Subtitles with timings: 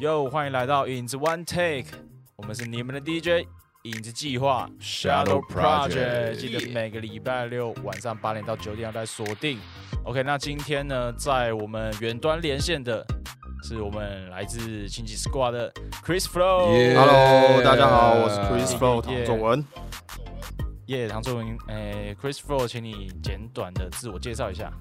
[0.00, 1.86] 哟，欢迎来到影子 One Take，
[2.34, 3.46] 我们是你们的 DJ
[3.84, 9.60] 影子计划 Shadow Project，记得每个礼拜六晚上八点到九点要来锁定。
[10.02, 13.06] OK，那今天呢，在我们远端连线的
[13.62, 15.72] 是我们来自星际 Squad 的
[16.04, 16.66] Chris Flow。
[16.96, 19.64] Hello，大家好，我是 Chris Flow 唐仲文。
[20.86, 24.72] 耶，唐仲文，诶，Chris Flow，请你简短的自我介绍一下。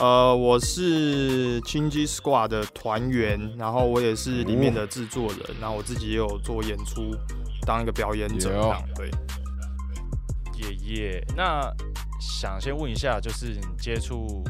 [0.00, 7.16] 呃，我是青鸡 Squad 的团员，然后我也是里面的制作人，然后我自己也有做演出，
[7.64, 8.82] 当一个表演者这样。
[8.96, 9.08] 对，
[10.58, 11.26] 耶耶。
[11.36, 11.72] 那
[12.20, 14.42] 想先问一下，就是你接触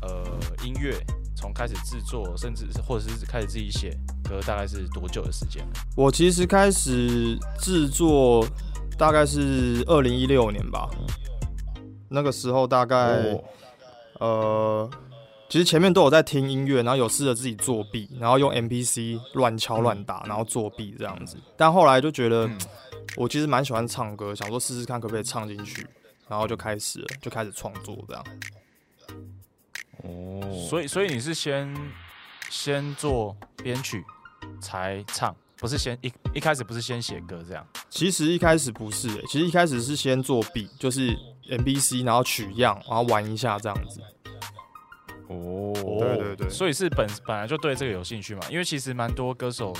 [0.00, 0.24] 呃
[0.64, 0.96] 音乐，
[1.36, 3.94] 从开始制作，甚至是或者是开始自己写
[4.24, 5.62] 歌，大概是多久的时间？
[5.94, 8.46] 我其实开始制作
[8.96, 10.88] 大概是二零一六年吧，
[12.08, 12.96] 那个时候大概。
[12.96, 13.44] 哦
[14.20, 14.88] 呃，
[15.48, 21.36] 其实前面都有在听音乐，然后有试着自己作弊，然后用 MPC 乱敲乱打，然后作弊这样子。
[21.56, 22.48] 但后来就觉得，
[23.16, 25.86] 我其实蛮喜欢唱歌，想说试试看可不可以唱进去，
[26.28, 28.24] 然后就开始了，就开始创作这样。
[30.02, 31.74] 哦，所以所以你是先
[32.50, 34.04] 先做编曲
[34.60, 37.66] 才唱，不是先一一开始不是先写歌这样？
[37.88, 41.16] 其实一开始不是、欸，其实一开始是先作弊，就是
[41.50, 44.00] MPC，然后取样，然后玩一下这样子。
[45.28, 48.40] 哦，对对对所以是本本来就对这个有兴趣嘛？
[48.50, 49.72] 因为其实蛮多歌手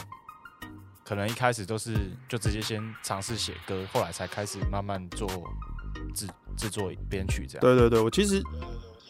[1.04, 1.96] 可能一开始都是
[2.28, 5.28] 就直接先尝试写歌，后来才开始慢慢做
[6.14, 7.60] 制制作编曲这样。
[7.60, 8.40] 对对对，我其实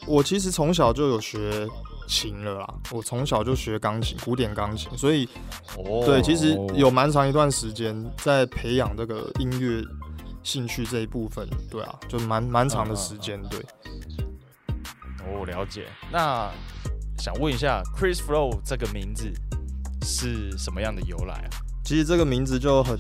[0.07, 1.69] 我其实从小就有学
[2.09, 5.29] 琴了啦，我从小就学钢琴，古典钢琴，所以
[5.77, 9.85] 哦对，其实有蛮长一段时间在培养这个音乐
[10.43, 13.61] 兴趣这一部分，对啊，就蛮蛮长的时间，对。
[15.27, 15.87] 哦，了解。
[16.11, 16.51] 那
[17.19, 19.31] 想问一下，Chris Flow 这个名字
[20.03, 21.51] 是什么样的由来啊？
[21.85, 22.99] 其实这个名字就很，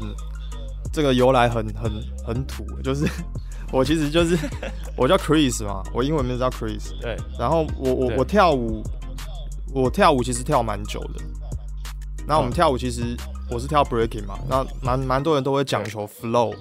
[0.93, 1.91] 这个由来很很
[2.27, 3.07] 很土，就是
[3.73, 4.37] 我其实就是
[4.97, 8.83] 我叫 Chris 嘛，我英文名字叫 Chris，对，然后我我我跳舞，
[9.73, 11.23] 我跳舞其实跳蛮久的。
[12.27, 13.17] 那我们嗯跳舞其实
[13.51, 16.55] 我是跳 breaking 嘛，那蛮蛮多人都会讲求 flow，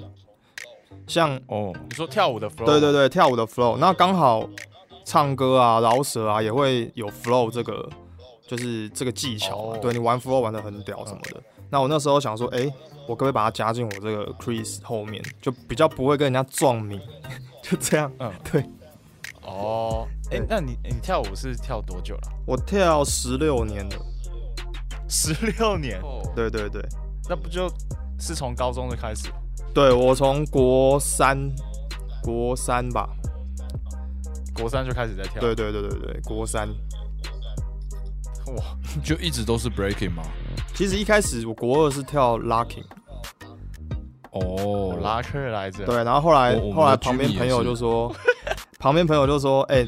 [1.10, 4.48] 像哦，你说跳舞的 flow，对对对跳舞的 flow，那刚好
[5.04, 7.90] 唱歌啊、饶舌啊也会有 flow 这个
[8.48, 11.42] 就是这个技巧嘛，哦对你玩 flow 玩的很屌什么的。
[11.72, 12.72] 那我那时候想说，哎、
[13.08, 17.00] 我可不可以把它加进我这个 Chris 后面，就比较不会跟人家撞名，
[17.62, 18.12] 就这样。
[18.20, 18.64] 嗯，对。
[19.44, 22.22] 哦，哎、对那你你跳舞是跳多久了？
[22.46, 23.96] 我跳十六年了，
[25.08, 26.84] 十六年，哦，对对对。
[27.28, 27.68] 那不就
[28.20, 29.30] 是从高中就开始？
[29.74, 31.38] 对我从国三，
[32.24, 33.08] 国三吧，
[34.54, 35.40] 国三就开始在跳。
[35.40, 36.68] 对对对对对，国三。
[38.58, 38.64] 哇，
[39.04, 40.24] 就一直都是 breaking 吗？
[40.74, 42.84] 其实一开始我国二是跳 locking，
[44.32, 45.86] 哦，拉客来着。
[45.86, 48.14] 对，然后后来后来旁边朋友就说，
[48.80, 49.84] 旁边朋友就说，哎、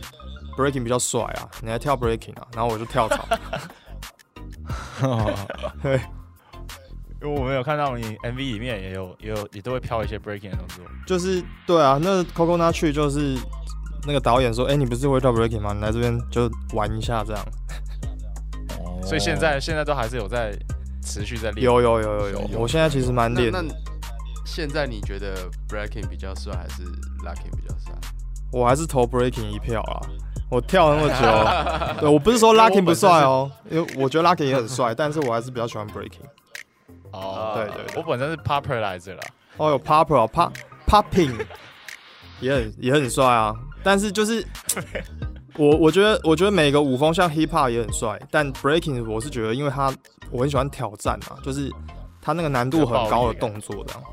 [0.56, 3.26] b r e a k i n g 比较帅啊，你来跳 breaking 啊，然后我就跳槽。
[5.82, 6.00] 对，
[7.22, 10.86] 因为我们有看到你 MV 里面也有也有也都会飘一些 breaking 的动作。
[11.06, 13.38] 就是对啊，那 Coconut Tree 就是
[14.08, 15.74] 那个导演说，哎、你不是会跳 breaking 吗？
[15.74, 17.46] 你来这边就玩一下这样。
[18.80, 20.52] 哦 所以现在现在都还是有在
[21.04, 21.64] 持续在练。
[21.66, 23.74] 有有有有有，我现在其实蛮练，那那
[24.46, 25.36] 现在你觉得
[25.70, 26.84] breaking 比较帅还是
[27.24, 27.94] locking 比较帅？
[28.52, 30.02] 我还是投 breaking 一票啊。
[30.50, 36.26] 我跳那么久， 对我不是说 locking 不帅哦， 因为我觉得 locking 也很帅，但是我还是比较喜欢 breaking。
[37.12, 37.98] 哦，对对对。
[37.98, 39.22] 我本身是 popper 来着啦。
[39.58, 40.52] 哦，有 popper 啊 pop
[40.88, 41.46] popping
[42.40, 44.46] 也很也很帅啊，但是就是
[45.58, 49.94] 我我觉得我觉得每个舞风像 hip hop 也很帅，但 breaking 我是觉得因为它
[50.32, 51.70] 我很喜欢挑战啊，就是
[52.22, 53.94] 它那个难度很高的动作的。
[53.94, 54.04] 了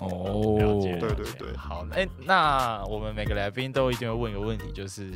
[0.00, 1.56] 哦，解，对对对。
[1.56, 5.10] 好，哎、那我们每个来宾都一定会问一个问题，就是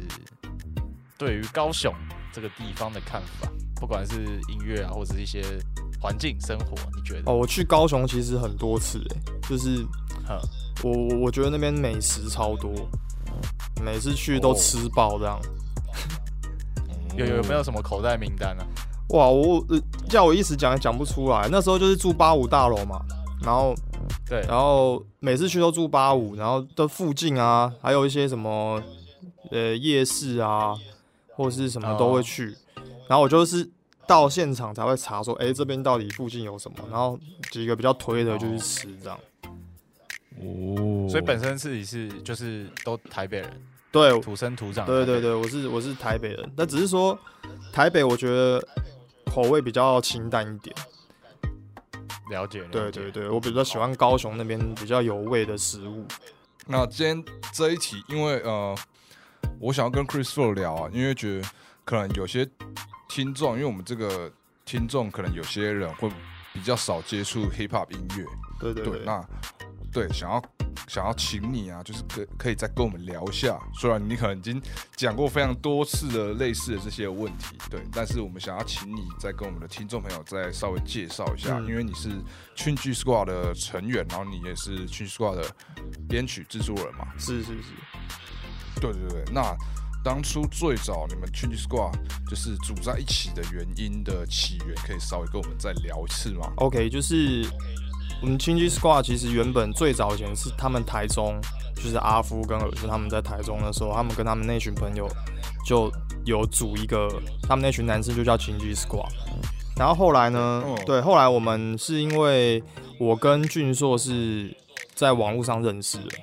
[1.17, 1.93] 对于高雄
[2.37, 3.49] 这个地方的看法，
[3.81, 4.17] 不管是
[4.53, 5.43] 音乐啊，或者是一些
[5.99, 7.33] 环境生活，你觉得？
[7.33, 9.17] 哦，我去高雄其实很多次诶，
[9.49, 9.83] 就是
[10.29, 10.39] 哼
[10.85, 12.71] 我我我觉得那边美食超多，
[13.83, 15.41] 每次去都哦吃爆这样。
[17.17, 18.67] 有有有没有什么口袋名单啊？
[19.15, 21.49] 哇，我呃叫我一时讲也讲不出来。
[21.51, 23.01] 那时候就是住八五大楼嘛，
[23.43, 23.75] 然后
[24.27, 28.83] 对，然后每次去都住八五，然后的附近啊，还有一些什么
[29.51, 30.75] 呃夜市啊，
[31.37, 32.57] 或是什么都会去。
[33.07, 33.71] 然后我就是
[34.07, 37.19] 到现场才会查说，哎、这边到底附近有什么，然后
[37.53, 39.19] 几个比较推的就去吃这样。
[40.41, 43.63] 哦，所以本身自己是就是都台北人，
[43.93, 44.85] 对，土生土长。
[44.87, 47.19] 对对，对，我是我是台北人，但只是说
[47.73, 48.63] 台北我觉得
[49.27, 50.75] 口味比较清淡一点。
[52.31, 56.05] 了解，了解对对对，我比较喜欢高雄那边比较有味的食物。
[56.67, 58.77] 那今天这一期，因为呃，
[59.61, 61.49] 我想要跟 Chris Fo 聊啊，因为觉得
[61.85, 62.49] 可能有些
[63.09, 64.31] 听众，因为我们这个
[64.65, 66.11] 听众可能有些人会
[66.53, 68.25] 比较少接触 Hip Hop 音乐，
[68.61, 69.25] 对，对对对，那
[69.93, 70.43] 对想要
[70.87, 73.59] 想要请你啊，就是可可以再跟我们聊一下。
[73.75, 74.61] 虽然你可能已经
[74.95, 82.11] 讲过非常多次的类似的这些问题，对，但是我们想要请你再跟我们的听众朋友再稍微介绍一下，嗯因为你是
[82.57, 85.51] Chin G Squad 的成员，然后你也是 Chin Squad 的
[86.09, 87.09] 编曲制作人嘛。
[87.19, 87.71] 是是是。
[88.81, 89.57] 对对对，那
[90.05, 91.93] 当初最早你们 Change Squad
[92.29, 97.45] 就是组在一起的原因的起源，可以稍微跟我们再聊一次吗？OK，就是
[98.23, 101.41] 我们 Change Squad 其实原本最早以前是他们台中，
[101.75, 105.09] 就是阿夫跟尔轩他们在台中的时候，他们跟他们那群朋友
[105.67, 105.91] 就
[106.25, 107.09] 有组一个，
[107.43, 109.11] 他们那群男生就叫 Change Squad。
[109.77, 112.63] 然后后来呢，哦对，后来我们是因为
[112.99, 114.57] 我跟俊硕是
[114.95, 116.17] 在网络上认识的，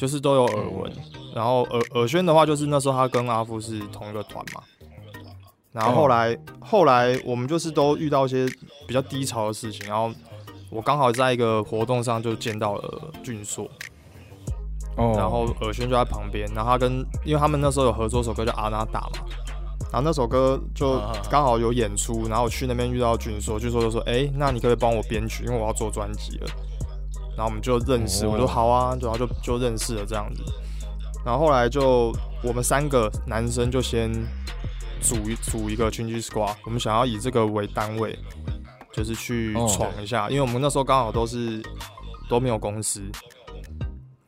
[0.00, 0.90] 就是都有耳闻。
[1.34, 4.62] 然后耳耳轩的话，就是那时候他跟阿夫是同一个团嘛。
[5.72, 8.48] 然后后来、后来我们就是都遇到一些
[8.88, 10.10] 比较低潮的事情，然后
[10.70, 13.68] 我刚好在一个活动上就见到了俊硕，
[14.96, 19.26] 哦然后耳轩就在旁边，然后他跟因为他们那时候有合作首歌叫《阿娜达》嘛，
[19.92, 20.98] 然后那首歌就
[21.30, 25.44] 刚好有演出，然后我去那边遇到俊硕，俊硕就说：“哎、那你可不可以帮我编曲？
[25.44, 26.46] 因为我要做专辑了。”
[27.40, 30.44] 然后我们就认识，哦我说好啊，然后就就认识了这样子。
[31.24, 34.12] 然后后来就我们三个男生就先
[35.00, 38.14] 组一组一个群居 squad，我们想要以这个为单位，
[38.92, 41.62] 就是去哦闯一下，因为我们那时候刚好都是
[42.28, 43.00] 都没有公司，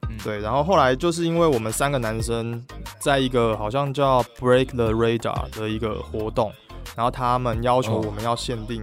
[0.08, 0.40] 嗯对。
[0.40, 2.64] 然后后来就是因为我们三个男生
[2.98, 6.50] 在一个好像叫 Break the Radar 的一个活动，
[6.96, 8.82] 然后他们要求哦我们要限定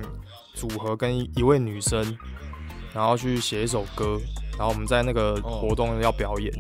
[0.54, 2.16] 组合跟一一位女生，
[2.94, 4.20] 然后去写一首歌，
[4.58, 6.52] 然后我们在那个哦活动要表演，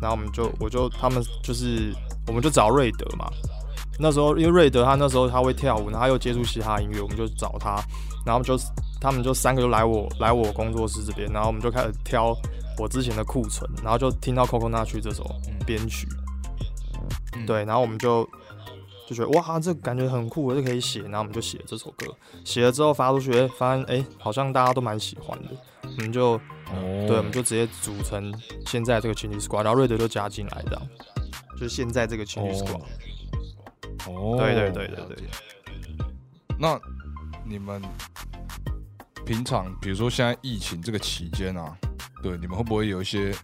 [0.00, 1.94] 然后我们就我就他们就是
[2.26, 3.30] 我们就找瑞德嘛，
[3.98, 7.82] 那时候因为瑞德他那时候他会跳舞，然后他又接触嘻哈音乐，我们就找他，
[8.24, 8.58] 然后就
[9.00, 12.36] 他们就三个就来我来我工作室这边，然后我们就开始挑
[12.78, 15.24] 我之前的库存，然后就听到《Coconut Tree》这首
[15.66, 16.08] 编曲，
[17.36, 17.46] 嗯。
[17.46, 18.28] 对，然后我们就
[19.10, 22.06] 就觉得哇，这感觉很酷，就可以写，然后我们就写了这首歌，
[22.44, 25.48] 写了之后发出去，哎发现哎、好像大家都蛮喜欢的，
[25.82, 26.34] 我们就
[26.72, 28.32] 哦对，我们就直接组成
[28.66, 30.88] 现在这个情侣 squad，然后瑞德就加进来，这样
[31.54, 32.82] 就是现在这个情侣 squad。
[34.06, 35.28] 哦，对对对对对。
[36.56, 36.80] 那
[37.44, 37.82] 你们
[39.26, 41.76] 平常，比如说现在疫情这个期间啊，
[42.22, 43.34] 对你们会不会有一些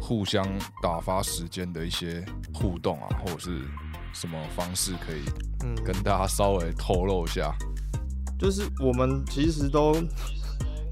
[0.00, 0.42] 互相
[0.82, 2.24] 打发时间的一些
[2.54, 3.60] 互动啊，或者是
[4.14, 5.22] 什么方式可以
[5.64, 7.54] 嗯，跟大家稍微透露一下？
[8.38, 9.94] 就是我们其实都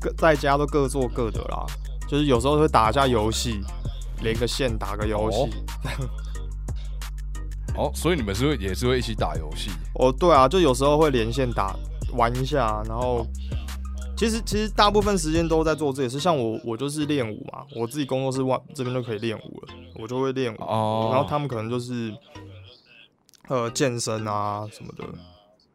[0.00, 1.64] 各在家都各做各的啦，
[2.08, 3.60] 就是有时候会打一下游戏，
[4.22, 5.38] 连个线打个游戏。
[7.76, 11.76] 哦， 所以你们是会也是会一起打游戏哦，对啊，就有时候会连线打
[12.14, 13.26] 玩一下，然后
[14.16, 16.20] 其实其实大部分时间都在做这件事。
[16.20, 20.56] 像我我就是练舞嘛，我自己工作室外这边就可以练舞了，我就会练舞。
[20.62, 22.12] 哦然后他们可能就是
[23.52, 25.04] 呃健身啊什么的，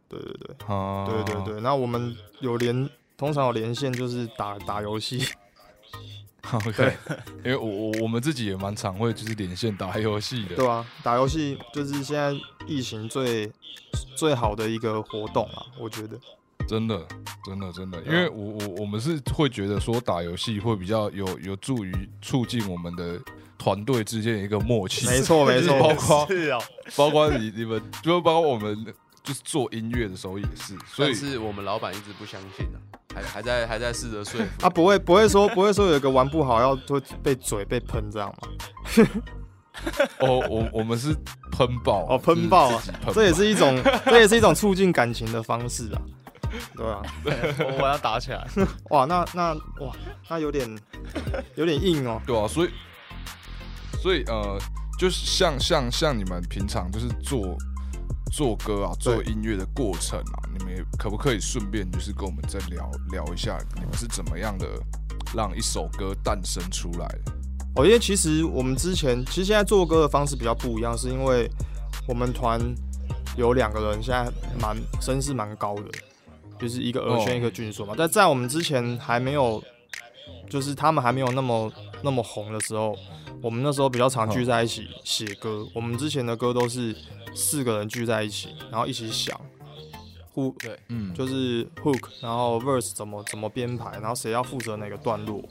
[0.09, 1.61] 对对对啊对对对。
[1.61, 5.23] 那我们有连，通常有连线就是打打游戏，，
[6.51, 6.97] OK，
[7.45, 12.33] 因为我我我们自己也蛮常会就是连线打游戏的，对啊、打游戏就是现在
[12.65, 13.51] 疫情最
[14.15, 16.19] 最好的一个活动啊，我觉得。
[16.67, 17.07] 真的，
[17.45, 23.21] 真的，真的，因为我我我们是会觉得说打游戏会比较有有助于促进我们的
[23.57, 26.61] 团队之间的一个默契，没错没错， 包括 是哦，
[26.95, 28.85] 包括你你们，就包括我们
[29.23, 32.77] 就是做音乐的时候也是，所以是我们老板一直不相信啊，
[33.13, 34.65] 还还在还在试着说服。
[34.65, 38.47] 啊，不会不会说不会说有一个玩不好要会被嘴被喷这样吗？
[40.19, 41.13] 哦，我我们是
[41.51, 42.81] 喷爆哦喷爆
[43.13, 46.01] 这也是一种这也是一种促进感情的方式啊。
[46.75, 47.01] 对啊，
[47.59, 48.47] 我我要打起来。
[48.89, 49.93] 哇，那那哇，
[50.29, 50.67] 那有点
[51.55, 52.19] 有点硬哦。
[52.25, 52.69] 对啊，所以
[54.07, 54.57] 所以呃，
[54.97, 57.57] 就是像像像你们平常就是做
[58.31, 64.65] 做歌啊，做音乐的过程啊，你们也可不可以顺便就是跟我们再聊聊一下，你们是怎么样的
[65.35, 67.33] 让一首歌诞生出来的？
[67.75, 71.51] 哦，因为其实我们之前其实现在做歌的方式比较不一样，是因为
[72.07, 72.61] 我们团
[73.35, 75.83] 有两个人现在蛮声势蛮高的，
[76.57, 77.93] 就是一个尔轩、哦一个俊硕嘛。
[77.97, 79.61] 但在我们之前还没有，
[80.49, 81.69] 就是他们还没有那么
[82.07, 82.95] 那么红的时候，
[83.41, 85.67] 我们那时候比较常聚在一起写歌。
[85.75, 86.95] 我们之前的歌都是
[87.35, 89.37] 四个人聚在一起，然后一起想
[90.57, 95.43] 对，嗯，就是 hook，然后 verse 怎么怎么编排，然后谁要负责哪个段落，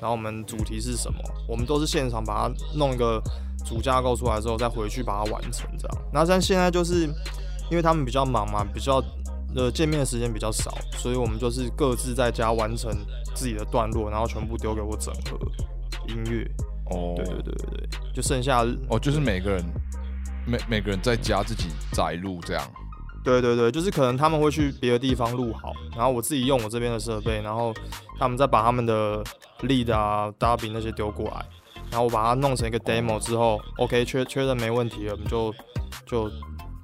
[0.00, 3.20] 然后我们主题是什么，我们都是现场把它弄一个
[3.66, 5.98] 主架构出来之后，再回去把它完成这样。
[6.12, 7.02] 那像现在就是
[7.68, 9.02] 因为他们比较忙嘛，比较
[9.56, 12.92] 呃见面的时间比较少，所以我们就是各自在家完成
[13.34, 15.36] 自己的段落，然后全部丢给我整合
[16.08, 16.48] 音乐。
[16.90, 19.64] 哦，对对对对对，就剩下哦，就是每个人
[20.46, 22.62] 每每个人在家自己载录这样。
[23.24, 27.74] 对对对，就是可能他们会去别的地方录好，然后我自己用我这边的设备，然后
[28.20, 29.20] 他们再把他们的
[29.62, 31.44] lead 啊、dubbing 那些丢过来，
[31.90, 35.52] 然后我把它弄成一个 demo 之后，OK 确确认没问题了，我们就
[36.06, 36.30] 就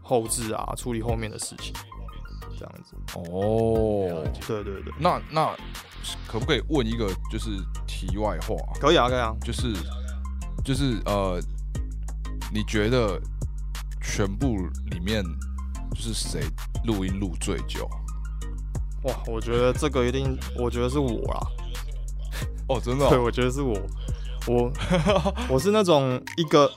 [0.02, 1.72] 后置啊，处理后面的事情，
[2.58, 2.96] 这样子。
[3.14, 5.48] 哦，对对对，那那
[6.26, 7.50] 可不可以问一个就是
[7.86, 8.56] 题外话？
[8.80, 9.34] 可以啊可以啊。
[9.44, 9.72] 就是
[10.64, 11.40] 就是呃，
[12.52, 13.20] 你觉得
[14.00, 14.56] 全部
[14.90, 15.24] 里面
[15.94, 16.42] 就是谁
[16.84, 17.88] 录音录最久？
[19.04, 21.40] 哇，我觉得这个一定，我觉得是我啦。
[22.68, 23.76] 哦，真的、对，我觉得是我，
[24.46, 24.72] 我
[25.48, 26.70] 我是那种一个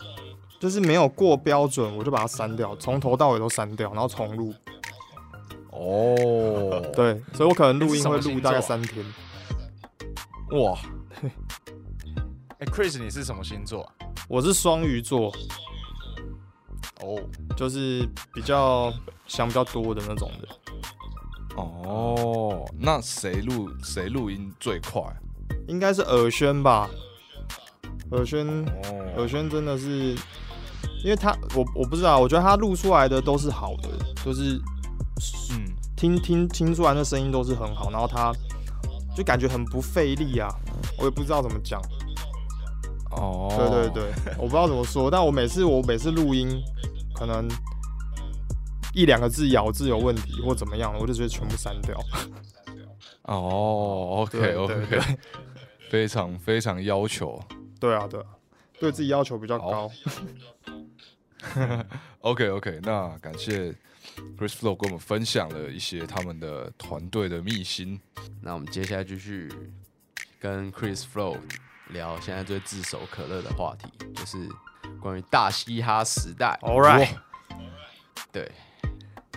[0.60, 4.53] 就是没有过标准，我就把它删掉，从头到尾都删掉，然后重录。
[5.75, 9.05] 哦，对，所以我可能录音会录大概三天。
[10.51, 10.79] 哇，
[12.60, 13.91] 哎，Chris，你是什么星座啊？
[14.29, 15.32] 我是双鱼座，
[17.01, 17.20] 哦，
[17.58, 18.91] 就是比较
[19.27, 20.48] 想比较多的那种的。
[21.58, 25.01] 哦，那谁录谁录音最快？
[25.67, 26.89] 应该是尔轩吧？
[28.12, 30.15] 尔轩，尔哦，轩真的是，
[31.03, 33.89] 因为他我我不知道，我觉得他录出来的都是好的，
[34.24, 34.62] 就是
[35.51, 35.64] 嗯，
[36.05, 38.31] 听听听出来那声音都是很好，然后他
[39.15, 40.50] 就感觉很不费力啊，
[41.00, 41.81] 我也不知道怎么讲。
[43.12, 46.62] 哦，对对，对，我不知道怎么说，但我每次我每次录音，
[47.15, 47.47] 可能
[48.93, 51.97] 一两个字咬字有问题或怎么样，我就直接全部删掉。
[53.24, 55.00] 哦，OK 对对 OK，对
[55.89, 57.41] 非常非常要求。
[57.79, 58.25] 对啊对啊，
[58.79, 59.89] 对自己要求比较高。
[62.19, 63.74] OK OK，那感谢
[64.38, 68.00] Chris Flow 跟我们分享了一些他们的团队的秘辛。
[68.41, 69.51] 那我们接下来继续
[70.39, 71.38] 跟 Chris Flow
[71.89, 74.50] 聊现在最炙手可热的话题，就是
[75.00, 76.59] 关于大嘻哈时代。
[76.62, 77.09] All right，
[78.31, 78.51] 对，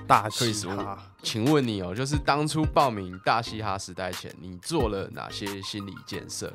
[0.06, 1.12] 大嘻哈。
[1.22, 6.52] 请问你哦，就是当初报名大嘻哈时代前，你做了哪些心理建设？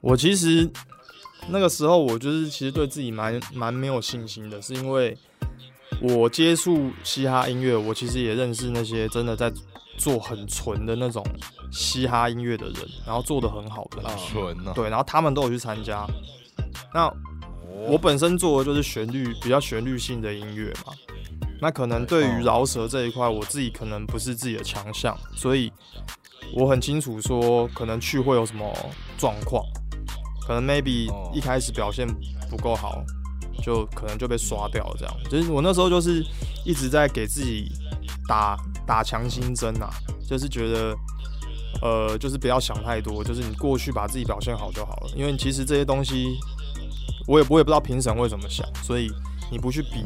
[0.00, 0.70] 我其实
[1.48, 5.16] 那个时候我就是其实对自己蛮蛮没有信心的，是因为
[6.00, 9.52] 我接触嘻哈音乐，我其实也认识那些真的在
[9.98, 11.24] 做很纯的那种
[11.70, 12.76] 嘻哈音乐的人，
[13.06, 14.08] 然后做的很好的。
[14.08, 16.06] 啊纯啊、对，然后他们都有去参加。
[16.94, 17.12] 那
[17.86, 20.92] 我本身做的就是旋律比较旋律性的音乐嘛，
[21.60, 25.70] 那可能对于饶舌这一块，我自己可能不是自己的强项，所以
[26.54, 28.74] 我很清楚说可能去会有什么
[29.18, 29.64] 状况，
[30.46, 31.30] 可能 maybe 哦。
[31.34, 32.06] 一开始表现
[32.50, 33.04] 不够好，
[33.62, 35.16] 就可能就被刷掉了这样。
[35.30, 36.24] 就是我那时候就是
[36.64, 37.70] 一直在给自己
[38.26, 39.90] 打打强心针啊，
[40.28, 40.96] 就是觉得。
[41.82, 45.12] 呃，就是不要想太多，就是你过去把自己表现好就好了。
[45.16, 46.36] 因为其实这些东西，
[47.26, 49.08] 我也我也不知道评审会怎么想，所以
[49.50, 50.04] 你不去比，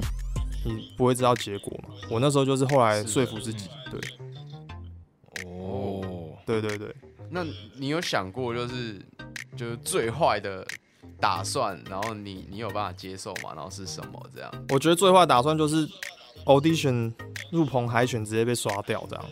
[0.63, 1.95] 你不会知道结果嘛。
[2.11, 3.99] 我那时候就是后来说服自己，对
[5.47, 6.95] 哦，对对对，
[7.31, 7.45] 那
[7.77, 9.05] 你有想过，就是
[9.57, 10.65] 就是最坏的
[11.25, 13.55] 打算，然后你你有办法接受吗？
[13.57, 14.53] 然后是什么这样？
[14.69, 15.89] 我觉得最坏打算就是
[16.45, 17.11] audition
[17.51, 19.25] 入棚海选直接被刷掉这样。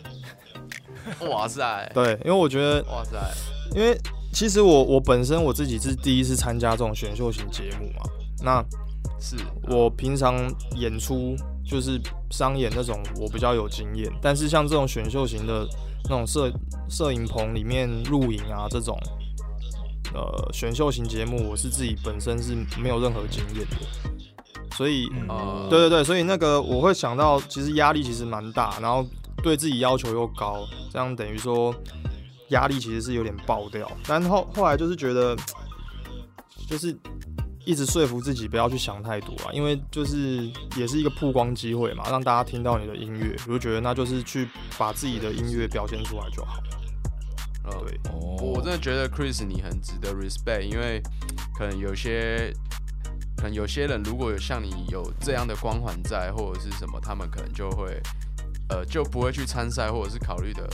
[1.29, 3.15] 哇塞，对，因为我觉得，哇塞，
[3.75, 3.95] 因为
[4.33, 8.01] 其实我我本身我自己是第一次参加这种选秀型节目嘛，
[8.43, 8.65] 那
[9.19, 9.35] 是
[9.69, 10.35] 我平常
[10.75, 14.11] 演出就是商演那种，我比较有经验。
[14.19, 15.67] 但是像这种选秀型的
[16.05, 16.51] 那种摄
[16.89, 18.97] 摄影棚里面录影啊，这种
[20.13, 23.77] 呃选秀型节目，我是自己本身是没有任何经验的。
[24.75, 29.05] 所以，嗯呃，对对对，所以那个我会想到，其实压力其实蛮大，然后
[29.43, 31.73] 对自己要求又高，这样等于说
[32.49, 33.87] 压力其实是有点爆掉。
[34.07, 35.35] 但后后来就是觉得，
[36.67, 36.97] 就是
[37.65, 46.57] 一直说服自己不要去想太多啊，因为就是也是一个曝光机会嘛，让大家听到你的音乐，我就觉得那就是去把自己的音乐表现出来就好。
[47.65, 51.01] 呃对，哦，我真的觉得 Chris 你很值得 respect，因为
[51.57, 52.53] 可能有些，
[53.37, 58.01] 可能有些人如果有像你有这样的光环在，或者是什么，他们可能就会，
[58.69, 60.69] 呃，就不会去参赛，或者是考虑的，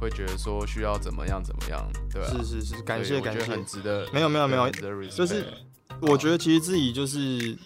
[0.00, 3.46] 会觉得说需要怎么样怎么样，对吧、是是是，感谢感谢。
[3.46, 4.68] 很值得，没有没有没有
[5.08, 5.46] 就是
[6.00, 7.56] 我觉得其实自己就是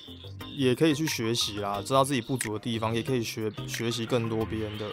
[0.57, 4.87] 也可以去学习啦，知道自己不足的地方，也可以学学习更多别人的，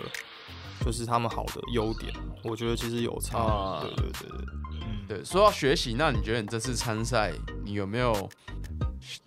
[0.86, 2.14] 就是他们好的优点。
[2.44, 4.46] 我觉得其实有差，啊对对对对。
[4.74, 8.30] 嗯，对，说到学习，那你觉得你这次参赛，你有没有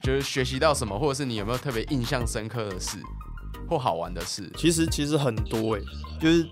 [0.02, 2.98] 就是学习到什么，或者是你有没有特别印象深刻的事
[3.68, 4.50] 或好玩的事？
[4.56, 5.82] 其实其实很多诶、
[6.20, 6.42] 就是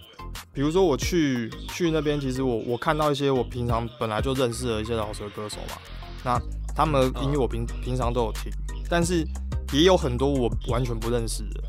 [0.52, 5.78] 比如说我去去那边，其实我我看到一些我平常本来就认识的一些饶舌歌手嘛，
[6.24, 6.40] 那
[6.74, 8.52] 他们的音乐我平、平常都有听，
[8.88, 9.26] 但是
[9.72, 11.62] 也有很多我完全不认识的，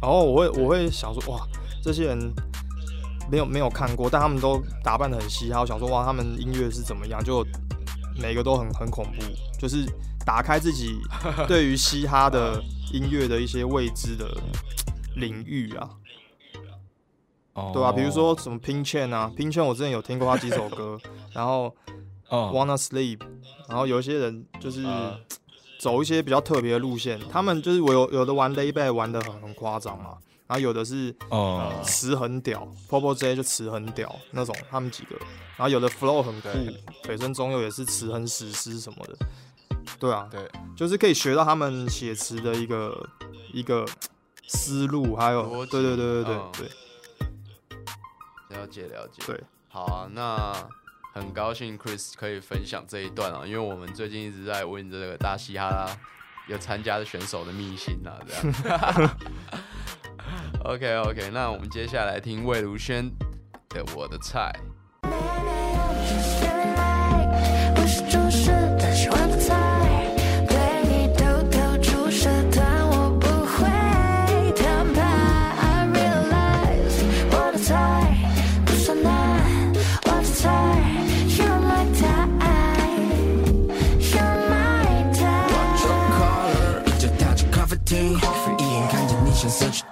[0.00, 1.46] 然后我会我会想说哇，
[1.82, 2.32] 这些人
[3.30, 7.22] 没有没有看过，但他们都打扮的很嘻哈，我想说哇，他们音乐是怎么样？
[7.22, 7.44] 就
[8.20, 9.22] 每个都很很恐怖，
[9.58, 9.84] 就是
[10.26, 10.98] 打开自己
[11.48, 14.36] 对于嘻哈的音乐的一些未知的
[15.16, 15.90] 领域啊。
[17.54, 20.96] 哦对啊，比如说什么 Pin Chain 啊，Pin Chain 我之前有听过他几首歌，
[21.34, 21.74] 然后
[22.28, 23.20] 哦 Wanna Sleep，
[23.68, 25.16] 然后有一些人就是啊
[25.80, 30.18] 走一些比较特别的路线，他们就是我有有的玩 Layback 玩的很很夸张嘛，
[30.50, 31.80] 然后有的是哦。
[31.84, 35.14] 词很屌，Popo J 就词很屌那种，他们几个，
[35.56, 39.16] 然后有的 Flow 很酷对，北村中右也是词很史诗什么的，
[40.00, 43.08] 对啊，对，就是可以学到他们写词的一个
[43.52, 43.86] 一个
[44.48, 46.52] 思路，还有对对对对对嗯。
[46.58, 46.68] 对。
[48.58, 49.22] 了解了解。
[49.24, 49.40] 对。
[49.68, 50.52] 好啊，那
[51.14, 55.86] 很高兴 Chris 可以分享这一段啊，因为我们最近一直在问这个大嘻哈
[56.48, 59.10] 有参加的选手的秘辛啊，这样。
[60.64, 63.10] OK OK，那我们接下来听魏如萱
[63.70, 64.52] 的《我的菜》。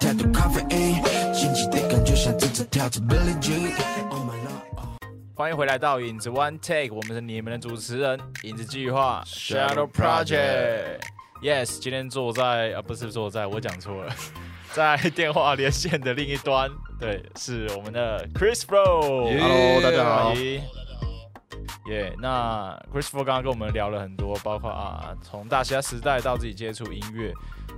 [0.08, 0.94] 太多咖啡因，
[1.34, 3.74] 新奇的感觉像正在跳着 Billie Jean。
[4.08, 5.04] Oh my lord。
[5.34, 11.00] 欢迎回来到影子 One Take，我们是你们的主持人影子计划 Shadow Project。
[11.42, 14.14] Yes，今天坐在啊不是坐在，我讲错了，
[14.72, 19.38] 在电话连线的另一端，对，是我们的 Chris Bro。
[19.38, 20.32] Hello，大家好。
[20.32, 27.30] 耶那 Chris Bro 刚刚跟我们聊了很多，包括啊从大虾时代到自己接触音乐，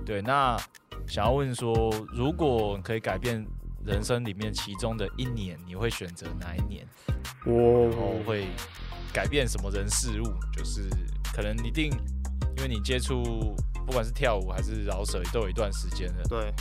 [0.05, 0.55] 对，那
[1.11, 3.45] 想要问说，如果可以改变
[3.83, 6.87] 人生里面其中的一年，你会选择哪一年？
[7.43, 8.47] 然后我会
[9.11, 10.87] 改变什么人事物，就是
[11.33, 11.91] 可能一定，
[12.55, 13.21] 因为你接触
[13.85, 16.23] 不管是跳舞还是饶舌，都有一段时间了。
[16.29, 16.53] 对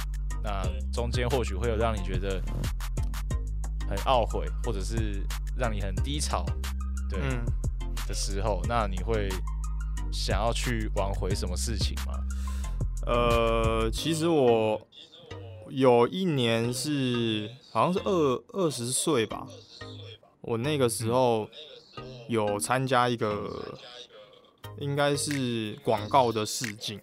[0.43, 0.61] 那
[0.93, 2.43] 中间或许会有让你觉得
[3.89, 5.25] 很懊悔，或者是
[5.57, 6.45] 让你很低潮，
[7.09, 7.45] 对、嗯。
[8.09, 9.29] 的时候，那你会
[10.11, 12.19] 想要去挽回什么事情吗？
[13.07, 14.81] 呃，其实我
[15.69, 19.47] 有一年是好像是二二十岁吧，
[20.41, 21.49] 我那个时候
[22.29, 23.79] 有参加一个
[24.79, 27.01] 应该是广告的试镜，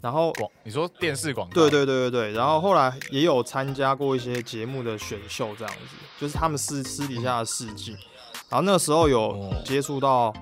[0.00, 1.54] 然后广，你说电视广告？
[1.54, 7.96] 对对对对对，然后后来也有参加过一些节目的选秀，这样子，就是他们私私底下的试镜，
[8.48, 9.62] 然后那时候有哦。
[9.64, 10.32] 接触到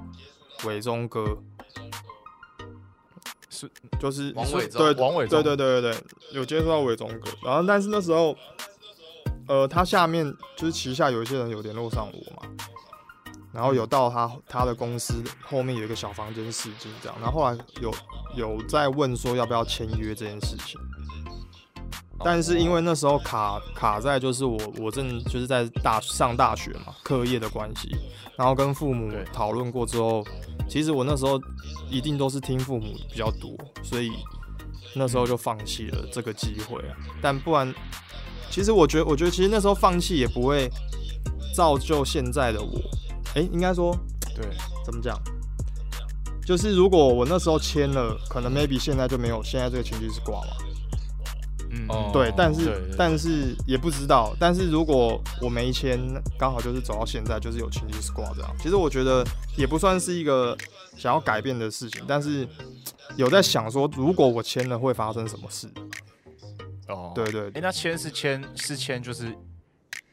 [0.64, 1.38] 伟忠哥，
[3.66, 4.80] 是就是王伟忠。
[4.80, 5.42] 对王伟忠。
[5.42, 8.36] 对对对对对，有接触到伟忠哥，然后但是那时候，
[9.46, 12.48] 呃，他下面就是旗下有一些人有联络上我嘛，
[13.52, 17.92] 然后有到他他的公司后面有一个小房间试镜这样，然后后来有
[18.36, 20.80] 有在问说要不要签约这件事情，
[22.24, 27.90] 但是因为那时候卡卡在就是我我正就是在大上大学嘛，课业的关系，
[28.36, 30.24] 然后跟父母讨论过之后，
[30.68, 31.40] 其实我那时候
[31.90, 34.12] 一定都是听父母比较多，所以
[34.94, 36.96] 那时候就放弃了这个机会啊。
[37.20, 37.74] 但不然，
[38.50, 40.70] 其实我觉得，我觉得其实那时候放弃也不会
[41.54, 42.80] 造就现在的我。
[43.34, 43.96] 诶，应该说
[44.34, 44.46] 对，
[44.84, 45.18] 怎么讲？
[46.44, 50.56] 就是如果我那时候签了，可能 maybe 现在就没有现在这个情绪是挂了。
[51.72, 54.36] 嗯，哦对，但是但是也不知道。
[54.38, 55.98] 但是如果我没签，
[56.38, 58.54] 刚好就是走到现在，就是有情绪 squad 这样。
[58.58, 59.24] 其实我觉得
[59.56, 60.56] 也不算是一个
[60.96, 62.46] 想要改变的事情，但是
[63.16, 65.66] 有在想说，如果我签了会发生什么事？
[66.88, 69.34] 哦，对对哎、那签是签是签就是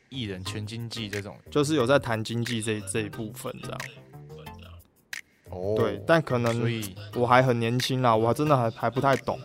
[0.07, 3.79] 艺人全经济这种就是有在谈经济这这一部分这样。
[5.49, 6.71] 哦对，但可能
[7.15, 9.39] 我还很年轻啦，我还真的还还不太懂。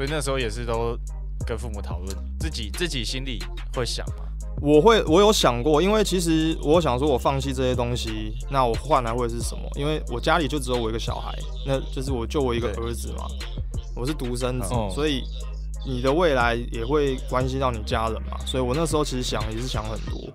[0.00, 0.98] 所以那时候也是都
[1.46, 3.38] 跟父母讨论，自己自己心里
[3.74, 4.24] 会想嘛，
[4.62, 9.60] 我会，我有想过，因为其实我想说，我放弃这些东西，那我换来会是什么？
[9.74, 13.26] 因为我家里就只有我一个小孩，那就是我就我一个儿子嘛，
[13.94, 15.22] 我是独生子，哦所以
[15.86, 20.32] 你的未来也会关系到你家人嘛，所以我那时候其实想也是想很多，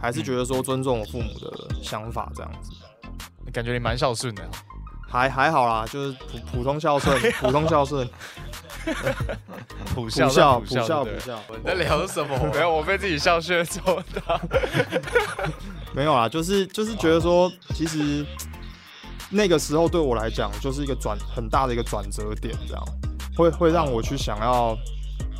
[0.00, 2.70] 还是觉得说尊重我父母的想法这样子，
[3.52, 4.48] 感觉你蛮孝顺的，
[5.08, 8.08] 还还好啦，就是普普通孝顺，普通孝顺，
[9.94, 12.36] 普孝普孝普普孝普孝，你在聊什么？
[12.52, 14.40] 没有，我被自己孝训做到。
[15.94, 18.26] 没有啦，就是就是觉得说，其实
[19.30, 22.84] 那个时候对我来讲，就是一个转很大的一个转折点，这样
[23.36, 24.76] 会会让我去想要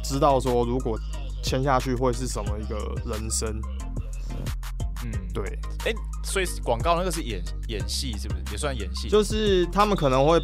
[0.02, 0.98] 知道说，如果
[1.42, 3.60] 签下去会是什么一个人生。
[5.40, 5.94] 嗯，对，哎、
[6.24, 9.08] 所以广告那个是演演戏，是不是也算演戏？
[9.08, 10.40] 就是他们可能会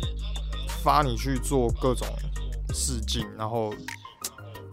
[0.82, 2.06] 发你去做各种
[2.74, 3.72] 试镜，然后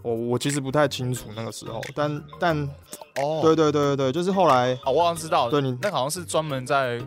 [0.02, 2.56] 我我其实不太清楚那个时候，但但
[3.16, 7.00] 哦，对对对对对，就是后来哦，我好像知道，对你那好像是专门在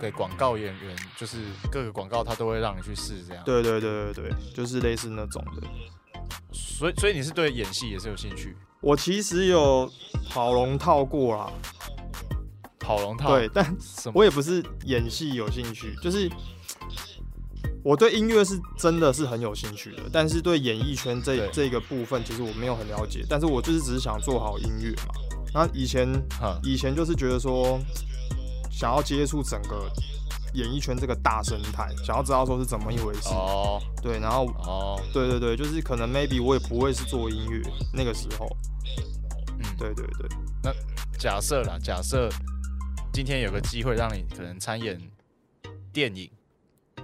[0.00, 1.38] 给广告演员，就是
[1.70, 5.66] 各个广告他都会让你去试这样。，对对对对对，就是类似那种的。
[6.52, 9.90] 所以所以你是对演戏也是有兴趣，我其实有
[10.30, 11.50] 跑龙套过啦，
[12.88, 13.76] 跑龙套，对，但？
[14.14, 16.26] 我也不是演戏有兴趣，就是
[17.84, 23.26] 我对音乐是真的是很有兴趣的，但是对演艺圈这这个部分，其实我没有很了解。
[23.28, 25.12] 但是我就是只是想做好音乐嘛。
[25.52, 26.10] 那以前
[26.42, 27.78] 嗯以前就是觉得说，
[28.70, 29.90] 想要接触整个
[30.54, 33.28] 演艺圈这个大生态，想要知道说是怎么一回事。
[33.34, 37.60] 哦对，然后哦，对对对，就是可能 maybe 我也不会是做音乐
[37.92, 38.48] 那个时候。
[39.58, 40.28] 嗯，对对对，
[40.62, 40.72] 那
[41.18, 42.30] 假设啦，假设
[43.18, 44.96] 今天有个机会让你可能参演
[45.92, 46.30] 电影，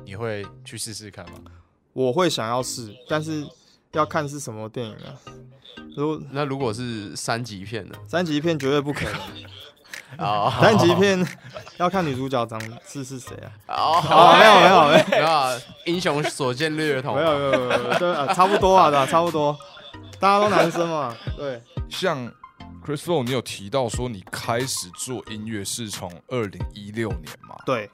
[0.04, 1.40] 你会去试试看吗？
[1.92, 3.44] 我会想要试，但是
[3.90, 5.10] 要看是什么电影啊。
[5.96, 7.96] 如那如果是三级片呢？
[8.06, 9.00] 三级片绝对不可
[10.16, 11.26] 能，啊三级片
[11.78, 13.50] 要看女主角长是是谁啊？
[13.76, 15.50] 哦，哦，没有没有没有没有啊，
[15.84, 17.16] 英雄所见略同。
[17.16, 19.58] 没有没有没有没有，对啊，差不多啊，对啊，差不多，
[20.20, 22.32] 大家都男生嘛，对，像
[22.84, 27.56] Chris Flow，你有提到说你开始做音乐是从二零一六年嘛？
[27.64, 27.88] 对，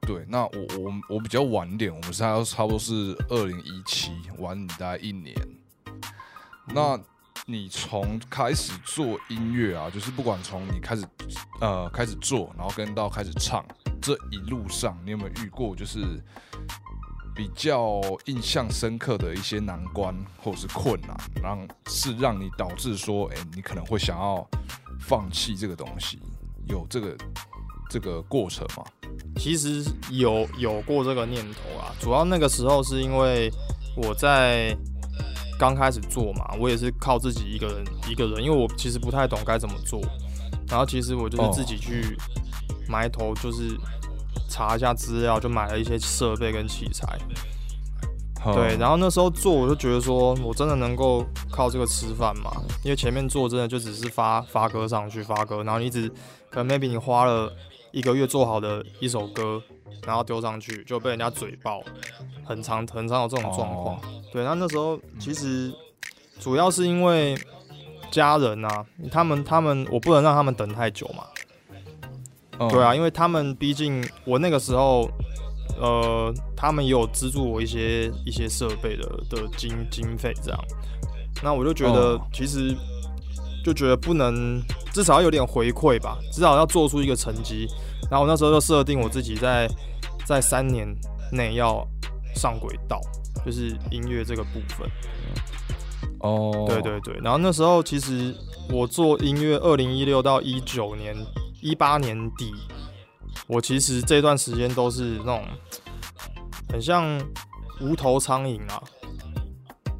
[0.00, 5.36] 对，那我我我比较晚点，我们现在差不多是二零一七，晚你大概一年。
[6.68, 6.98] 那
[7.44, 11.06] 你从开始做音乐啊，就是不管从你开始
[11.60, 13.62] 呃开始做，然后跟到开始唱
[14.00, 15.98] 这一路上，你有没有遇过就是
[17.40, 24.46] 比较印象深刻的一些难关或者是困难，让是让你导致说，哎、你可能会想要
[25.00, 26.18] 放弃这个东西，
[26.66, 27.16] 有这个
[27.88, 28.84] 这个过程吗？
[29.36, 33.50] 其实有有过这个念头啊，主要那个时候是因为
[33.96, 34.76] 我在
[35.58, 39.98] 刚开始做嘛，我也是靠自己一个人一个人，因为我其实不太懂该怎么做，
[40.68, 42.14] 然后其实我就是哦自己去
[42.86, 43.74] 埋头，就是
[44.50, 47.06] 查一下资料，就买了一些设备跟器材，
[48.52, 52.50] 对，然后后那时候做我就觉得说我真的能够靠这个吃饭嘛，
[52.82, 56.10] 因为前面做真的就只是发发歌上去发歌，然后你只
[56.50, 57.52] 可能 maybe 你花了
[57.92, 59.62] 一个月做好的一首歌，
[60.06, 61.82] 然后丢上去就被人家嘴爆，
[62.44, 63.96] 很常很常有这种状况。
[63.96, 64.00] 哦。
[64.32, 65.72] 对，那那时候其实
[66.40, 67.36] 主要是因为
[68.10, 71.24] 家人啊，他们他们我不能让他们等太久嘛，
[72.68, 75.08] 对啊，，因为他们毕竟我那个时候，
[75.80, 80.60] 呃，他们也有资助我一些一些设备的的经经费这样，
[81.42, 82.76] 那我就觉得哦其实
[83.64, 84.60] 就觉得不能，
[84.92, 87.66] 至少要有点回馈吧，至少要做出一个成绩。
[88.10, 89.68] 然后我那时候就设定我自己在
[90.26, 90.86] 在三年
[91.30, 91.86] 内要
[92.34, 93.00] 上轨道，
[93.46, 94.90] 就是音乐这个部分。
[96.20, 98.34] 哦，对对对，然后那时候其实
[98.70, 101.16] 我做音乐，二零一六到一九年、
[101.60, 102.52] 一八年底，
[103.46, 105.44] 我其实这段时间都是那种
[106.68, 107.20] 很像
[107.80, 108.82] 无头苍蝇啊。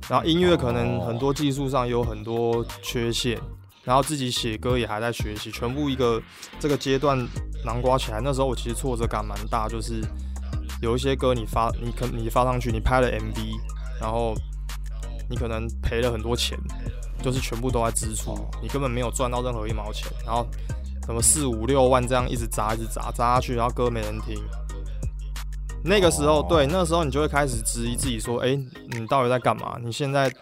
[0.08, 3.40] 然后音乐可能很多技术上有很多缺陷，
[3.84, 6.20] 然后自己写歌也还在学习，全部一个
[6.58, 7.16] 这个阶段
[7.64, 8.20] 囊括起来。
[8.20, 10.02] 那时候我其实挫折感蛮大，就是
[10.82, 13.56] 有一些歌你发你可你发上去，你拍了 MV，
[14.00, 14.34] 然后
[15.28, 16.58] 你可能赔了很多钱，
[17.22, 20.44] 就是全部都在支出，你根本没有赚到任何一毛钱，然后
[21.10, 24.40] 什么四五六万这样一直砸一直砸砸下去，然后歌没人听。
[25.82, 28.54] 那个时候，哦对，那个时候你就会开始质疑自己说，哎、
[28.90, 29.76] 你到底在干嘛？
[29.82, 30.32] 你现在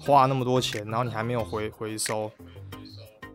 [0.00, 2.30] 花那么多钱，然后你还没有回回收，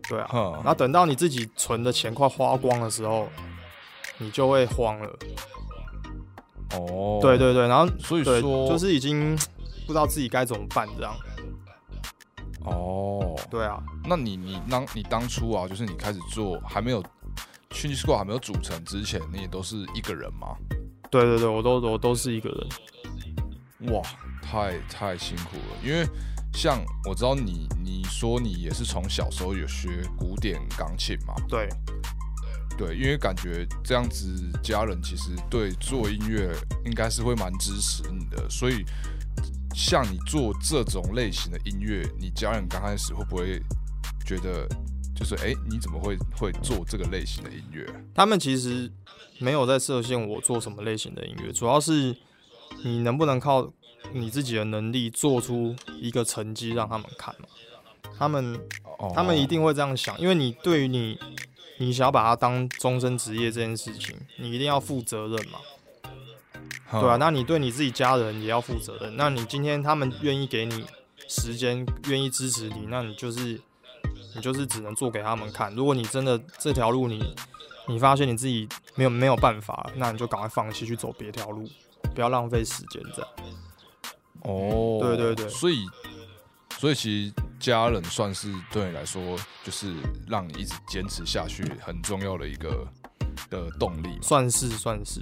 [0.07, 0.27] 对啊。
[0.31, 3.27] 哼然后等到你自己存的钱快花光的时候，
[4.17, 5.09] 你就会慌了。
[6.73, 9.35] 哦，对，对对，然后所以，说就是已经
[9.85, 11.13] 不知道自己该怎么办这样。
[12.65, 17.01] 哦，对啊，那你你当你当初啊，就是你开始做还没有
[17.71, 20.55] Change Squad 还没有组成之前，你也都是一个人吗？
[21.09, 23.93] 对对对，我都我都是一个人。
[23.93, 24.01] 哇，
[24.41, 26.05] 太太辛苦了，因为
[26.53, 31.69] 像我知道你你说你也是从小时候有学古典钢琴嘛，对，
[32.77, 38.83] 对，因为感觉这样子家人其实对做音乐应该是会蛮支持你的，所以
[39.75, 43.61] 像你做这种类型的音乐，你家人刚开始会不会
[44.25, 44.67] 觉得
[45.15, 47.85] 就是哎、诶你怎么会会做这个类型的音乐？
[48.13, 48.91] 他们其实
[49.37, 52.15] 没有在设限我做什么类型的音乐，主要是
[52.83, 53.71] 你能不能靠
[54.13, 57.47] 你自己的能力做出一个成绩让他们看嘛。
[58.17, 58.55] 他们
[58.97, 61.17] 哦他们一定会这样想，因为你对于你
[61.77, 65.78] 你想要把它当终身职业这件事情，你一定要负责任嘛，嗯
[66.91, 69.15] 对啊，那你对你自己家人也要负责任。
[69.15, 70.85] 那你今天他们愿意给你
[71.27, 73.61] 时间，愿意支持你，那你就是
[74.35, 75.73] 你就是只能做给他们看。
[75.75, 77.35] 如果你真的这条路你
[77.87, 81.67] 你发现你自己没有没有办法，那你就赶快放弃去走别条路，
[82.15, 83.31] 不要浪费时间这样。
[84.41, 85.85] 哦，对对对所以
[86.77, 89.93] 所以其实家人算是对你来说，就是
[90.27, 92.87] 让你一直坚持下去很重要的一个
[93.49, 94.21] 的动力嘛。
[94.21, 95.19] 算是算是，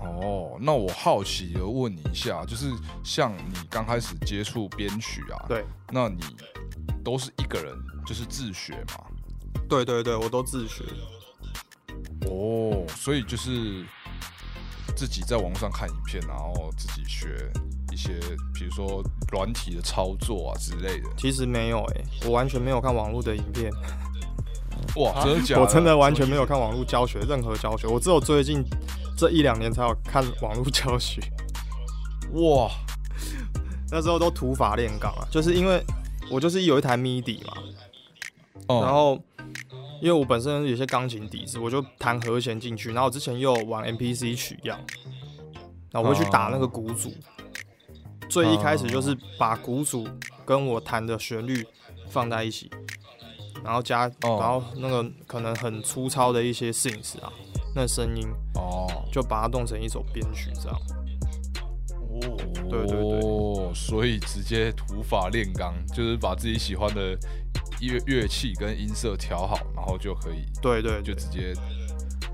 [0.00, 2.70] 哦，那我好奇的问你一下，就是
[3.04, 6.22] 像你刚开始接触编曲啊，对，那你
[7.04, 7.74] 都是一个人
[8.06, 9.04] 就是自学嘛？
[9.68, 10.84] 对对对，我都自学。
[12.26, 13.84] 哦，所以就是
[14.96, 17.50] 自己在网络上看影片，然后自己学
[17.92, 18.18] 一些，
[18.52, 21.08] 比如说软体的操作啊之类的。
[21.16, 23.70] 其实没有诶、我完全没有看网络的影片，
[24.96, 25.62] 哇， 真的假的？
[25.62, 28.62] 我真的完全没有看网络教学，任何教学，我只有最近
[29.20, 31.20] 这一两年才有看网络教学。
[32.32, 32.70] 哇，
[33.90, 35.84] 那时候都土法炼钢啊，就是因为
[36.30, 37.52] 我就是有一台 MIDI 嘛，
[38.68, 39.20] 哦然后
[40.00, 44.80] 因为我本身有些钢琴底子，我就弹和弦进去，然后我之前又有玩 MPC 取样，
[45.90, 47.12] 然后我会去打那个鼓组。
[48.26, 50.08] 最一开始就是把鼓组
[50.46, 51.66] 跟我弹的旋律
[52.08, 52.70] 放在一起，
[53.62, 57.30] 然后加，哦然后那个可能很粗糙的一些 synth 啊，
[57.74, 60.78] 那声音哦，就把它弄成一首编曲这样。
[62.10, 62.20] 哦，
[62.68, 67.16] 对对对哦，所以直接土法炼钢，就是把自己喜欢的
[67.80, 71.54] 乐乐器跟音色调好，然后就可以对对对，就直接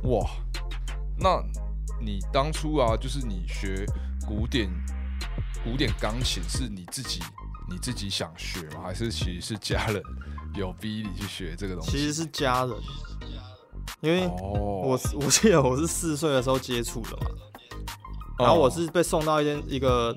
[0.05, 0.27] 哇。
[1.18, 1.42] 那
[2.01, 3.87] 你当初啊，就是你学
[4.27, 4.68] 古典
[5.62, 7.20] 古典钢琴，是你自己
[7.70, 8.83] 你自己想学吗？
[8.83, 10.03] 还是其实是家人
[10.55, 11.90] 有逼你去学这个东西？
[11.92, 12.75] 其实是家人，
[14.07, 17.27] 因为哦，我是 我记得我是四岁的时候接触的嘛，
[18.38, 20.16] 然后我是被送到一间一个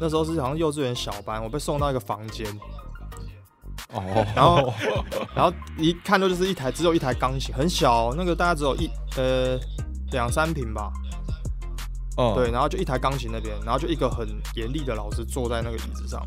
[0.00, 2.44] 那时候是好像幼稚园小班，我被送到一个房间，
[3.92, 4.72] 哦，然后
[5.32, 9.56] 然后一看到就是一台只有一台钢琴，很小哦、那个大概只有一呃
[10.10, 10.90] 两三平吧，
[12.16, 16.20] 哦对，然后就一台钢琴那边，然后就一个很严厉的老师坐在那个椅子上，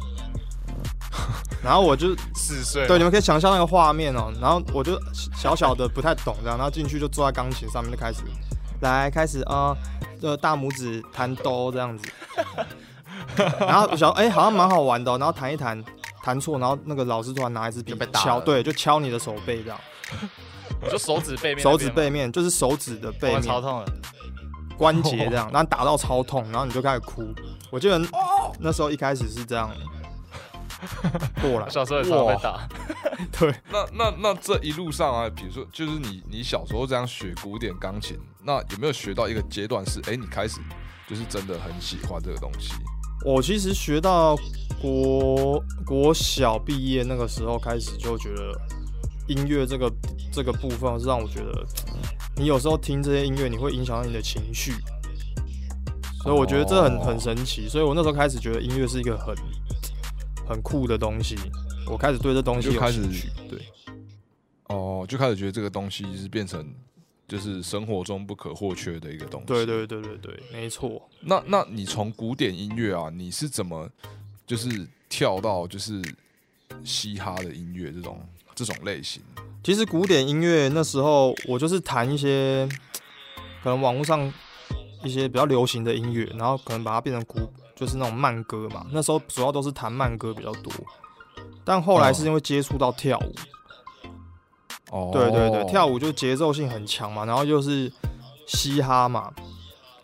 [1.64, 5.00] 然后我就四岁，对，你们可以想象那个画面哦、然后我就
[5.34, 8.22] 小小的不太懂这样，然后进去就坐在钢琴上面就开始
[8.82, 9.74] 来开始啊，
[10.22, 12.06] 呃大拇指弹哆这样子，
[13.62, 15.82] 然后我想哎、好像蛮好玩的哦、然后弹一弹
[16.22, 18.42] 弹错，然后那个老师突然拿一支笔敲，了。
[18.44, 19.80] 对，就敲你的手背这样，
[20.82, 23.42] 我就手指背面手指背面就是手指的背面。
[23.42, 23.94] 超痛的，
[24.78, 27.34] 关节这样，然后打到超痛，然后你就开始哭。
[27.72, 29.72] 我记得哦那时候一开始是这样
[31.42, 32.68] 过了，小时候也常常被打，
[33.40, 40.60] 对，那那那这一路上啊，比如说，就是你你小时候这样学古典钢琴，那有没有学到一个阶段是，哎、你开始
[41.08, 42.74] 就是真的很喜欢这个东西？
[43.26, 44.36] 我其实学到
[44.82, 48.60] 国国小毕业那个时候开始，就觉得
[49.28, 49.90] 音乐这个
[50.32, 51.66] 这个部分是让我觉得，
[52.36, 54.74] 你有时候听这些音乐，你会影响到你的情绪，
[56.22, 57.70] 所以我觉得这很哦很神奇。
[57.70, 59.34] 所以我那时候开始觉得音乐是一个很
[60.48, 61.36] 很酷的东西，
[61.90, 63.02] 我开始对这东西有就开始。
[63.50, 63.60] 对，
[64.68, 66.74] 哦，就开始觉得这个东西是变成
[67.28, 69.48] 就是生活中不可或缺的一个东西。
[69.48, 71.10] 对对对对对，没错。
[71.22, 73.90] 那那你从古典音乐啊，你是怎么
[74.46, 76.02] 就是跳到就是
[76.84, 78.20] 嘻哈的音乐这种
[78.54, 79.22] 这种类型？
[79.64, 82.68] 其实古典音乐那时候我就是弹一些
[83.64, 84.32] 可能网络上
[85.04, 88.86] 一些比较流行的音乐，然后可能把它变成古，就是那种慢歌嘛。
[88.92, 90.72] 那时候主要都是弹慢歌比较多，
[91.64, 93.36] 但后来是因为接触到跳舞，
[94.92, 97.92] 哦，对对对，跳舞就节奏性很强嘛，然后又是
[98.48, 99.32] 嘻哈嘛，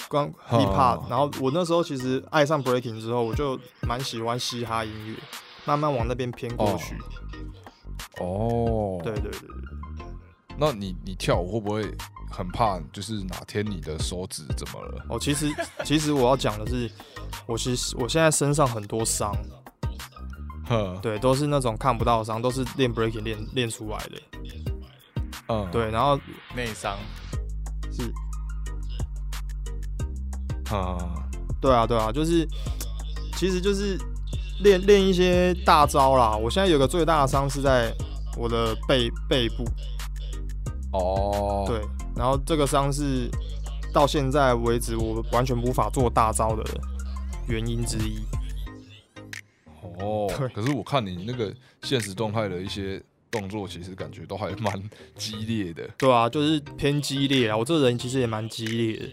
[0.08, 5.15] 光 hip hop，哦然后我那时候其实爱上 breaking 之后，我就蛮喜欢嘻哈音乐。
[5.65, 6.95] 慢慢往那边偏过去。
[8.19, 9.49] 哦，对对对对，
[10.58, 11.84] 那你你跳舞会不会
[12.30, 12.80] 很怕？
[12.94, 15.06] 就是哪天你的手指怎么了？
[15.10, 15.50] 哦，其实
[15.84, 16.89] 其实我要讲的是，
[17.46, 19.36] 我其实我现在身上很多伤，
[20.68, 24.22] 呵，对，都是那种看不到的伤，都是练 breaking 练练出来的。
[25.52, 26.20] 嗯，对，然后
[26.56, 26.96] 内伤，
[27.92, 28.13] 是，
[30.74, 31.28] 啊，
[31.60, 32.48] 对啊对啊，就是，
[33.36, 33.98] 其实就是
[34.62, 36.38] 练练一些大招啦。
[36.38, 37.92] 我现在有个最大的伤是在
[38.38, 39.65] 我的背背部，
[40.92, 41.82] 哦，对，
[42.19, 43.29] 然后这个伤是
[43.93, 46.63] 到现在为止我完全无法做大招的
[47.47, 48.19] 原因之一。
[50.01, 53.01] 哦对，可是我看你那个现实动态的一些
[53.32, 54.73] 动作，其实感觉都还蛮
[55.15, 55.89] 激烈的。
[55.97, 57.55] 对啊，就是偏激烈啊。
[57.55, 59.10] 我这个人其实也蛮激烈的。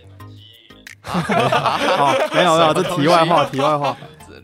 [1.00, 3.96] 好， 没有没有，这题外话，题外话，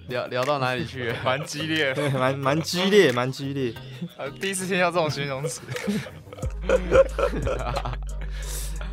[0.08, 1.16] 聊聊到哪里去了？
[1.24, 1.94] 蛮激烈的。
[1.94, 3.74] 对，蛮蛮激烈，蛮激烈。
[4.16, 5.60] 呃，第一次听到这种形容词。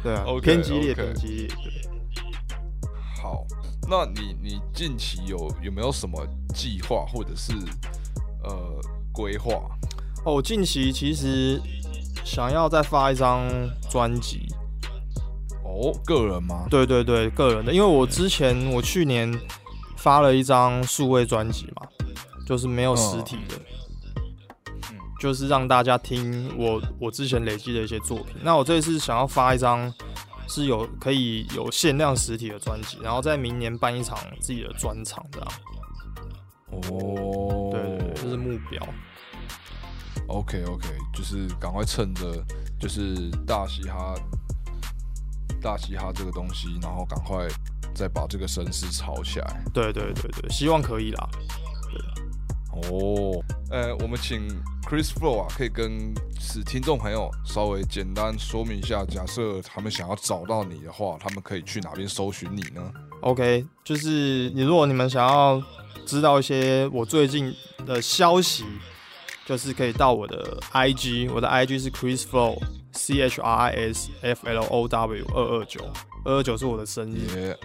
[0.04, 1.48] 对啊偏激烈偏激烈。
[1.48, 1.90] 对
[3.22, 3.46] 好，
[3.88, 7.54] 那你你近期有有没有什么计划或者是
[8.44, 8.82] 呃
[9.12, 9.54] 规划？
[10.26, 11.62] 哦，我近期其实
[12.24, 13.48] 想要再发一张
[13.90, 14.48] 专辑，
[15.64, 16.66] 哦，个人吗？
[16.70, 19.34] 对对对，个人的，因为我之前我去年
[19.98, 21.88] 发了一张数位专辑嘛，
[22.46, 23.66] 就是没有实体的，嗯
[25.20, 28.38] 就是让大家听我我之前累积的一些作品。
[28.42, 29.94] 那我这一次想要发一张
[30.48, 35.48] 是有可以有限量实体的专辑，然后在明年办一场自己的专场这样。
[36.72, 38.82] 哦，对对对，这是目标。
[40.28, 42.44] OK OK，就是赶快趁着
[42.80, 44.14] 就是大嘻哈
[45.60, 47.48] 大嘻哈这个东西，然后赶快
[47.94, 49.64] 再把这个声势炒起来。
[49.74, 51.28] 对对对对，希望可以啦。
[52.72, 54.48] 哦，呃，我们请
[54.88, 62.82] Chris Flow 啊，可以跟使听众朋友稍微简单说明一下，假设他们想要找到你的话，他们可以去哪边搜寻你呢
[63.22, 65.62] ？OK，就是你如果你们想要
[66.06, 67.54] 知道一些我最近
[67.86, 68.64] 的消息，
[69.46, 72.62] 就是可以到我的 IG，我的 IG 是 Chris Flow
[72.94, 75.82] C H R I S F L O W 二二九，
[76.24, 77.18] 二二九是我的生日。
[77.36, 77.58] 耶、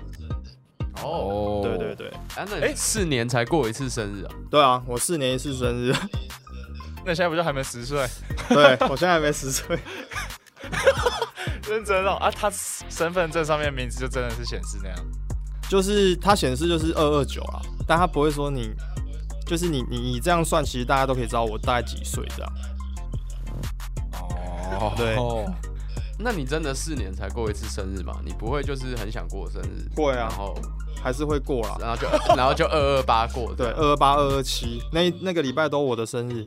[1.05, 4.35] 哦，哦，对对对，啊，那哎，四年才过一次生日啊？
[4.51, 5.95] 对啊，我四年一次生日，
[7.05, 8.07] 那现在不就还没十岁？
[8.49, 9.79] 对我现在还没十岁。
[11.69, 14.99] 认真哦啊，他身份证上面名字就真的是显示那样。
[15.69, 18.71] 就是他显示就是二二九啊，但他不会说你，
[19.47, 22.53] 就是你你你这样算，其实大家都可以知道我大概几岁这样。
[24.81, 25.17] 哦，对
[26.19, 28.21] 那你真的四年才过一次生日吗？
[28.25, 29.89] 你不会就是很想过生日？
[29.97, 30.55] 会啊然后
[31.05, 31.77] 还是会过啦。
[31.79, 33.75] 然后就 然后就二二八过对，的。
[33.75, 36.45] 二二八、二二七，那那个礼拜都我的生日。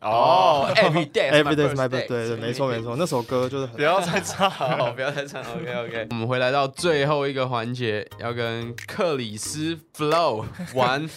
[0.00, 2.82] 哦，Every day Every day is my birthday，对对，没错没。
[2.82, 5.40] 错，那首歌就是很不要再唱，了，不要再唱。
[5.42, 11.08] OK OK，我们回来到最后一个环节，要跟克里斯 Flow 玩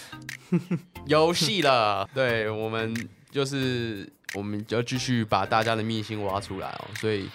[1.06, 2.08] 游戏了。
[2.14, 2.94] 对，我们
[3.32, 6.84] 就是我们就继续把大家的秘辛挖出来哦。
[7.00, 7.28] 所以，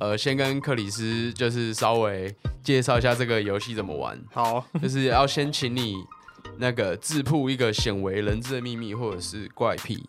[0.00, 4.20] 呃，先跟克里斯就是稍微介绍一下这个游戏怎么玩。
[4.32, 4.64] 好。
[4.82, 5.96] 就是要先请你
[6.58, 10.08] 那个自曝一个鲜为人知的秘密或者是怪癖。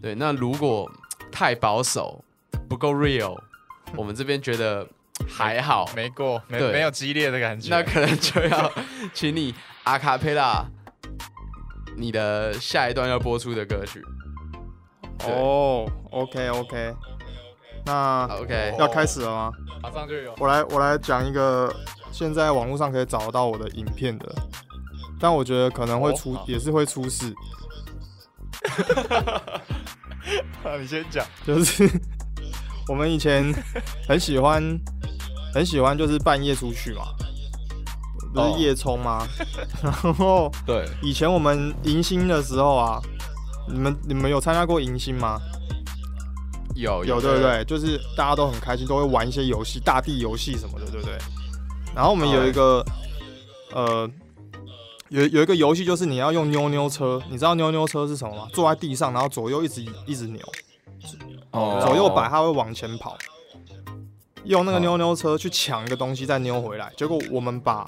[0.00, 0.90] 对，那如果
[1.30, 2.24] 太保守
[2.68, 3.38] 不够 real，
[3.96, 4.86] 我们这边觉得
[5.28, 7.70] 还好，没过，没对没有激烈的感觉。
[7.70, 8.72] 那可能就要
[9.14, 10.64] 请你阿卡佩拉
[11.96, 14.02] 你的下一段要播出的歌曲。
[15.18, 16.94] 对哦，OK OK，
[17.86, 19.52] 那 OK，要开始了吗？
[19.82, 20.34] 马上就有。
[20.38, 21.72] 我来我来讲一个
[22.10, 24.34] 现在网络上可以找得到我的影片的，
[25.20, 27.34] 但我觉得可能会出、也是会出事，
[30.80, 31.24] 你先讲。
[31.46, 31.88] 就是
[32.88, 33.52] 我们以前
[34.08, 34.62] 很喜欢
[35.52, 37.04] 很喜欢就是半夜出去嘛，
[38.32, 39.26] 不哦是夜冲吗？
[39.82, 43.00] 然后对，以前我们迎新的时候啊，
[43.68, 45.38] 你们你们有参加过迎新吗？
[46.74, 47.40] 有有对不？
[47.40, 47.64] 对？
[47.64, 51.16] 就是大家都很开心，都会玩一些游戏，大地游戏什么的，对不对？
[51.94, 52.84] 然后我们有一个、
[53.72, 54.10] 呃，
[55.08, 58.48] 有有一个游戏，就是你要用妞妞车，你知道妞妞车是什么吗？
[58.52, 60.42] 坐在地上，然后左右一直一直扭，
[61.52, 63.16] 哦左右摆，它会往前跑。
[64.44, 66.92] 用那个妞妞车去抢一个东西，再扭回来。
[66.98, 67.86] 结果我们把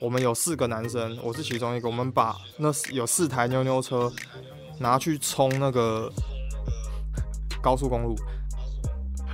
[0.00, 4.10] 我们有四个男生，我是其中一个，我们把那有四台妞妞车
[4.78, 6.10] 拿去冲那个
[7.62, 8.16] 高速公路。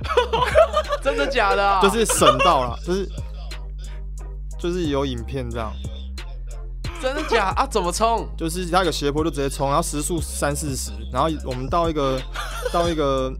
[1.01, 1.81] 真的假的啊？
[1.81, 3.09] 就是省到了，就是
[4.59, 5.71] 就是有影片这样。
[7.01, 7.67] 真的假啊？
[7.67, 8.27] 怎么冲？
[8.37, 12.19] 就是它有个斜坡就直接冲，然后时速三四十，然后我们到一个
[12.73, 13.31] 到一个